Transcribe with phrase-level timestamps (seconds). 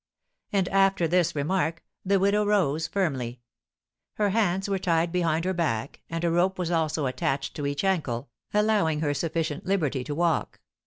[0.51, 3.39] And after this remark the widow rose firmly.
[4.13, 7.83] Her hands were tied behind her back, and a rope was also attached to each
[7.83, 10.59] ankle, allowing her sufficient liberty to walk.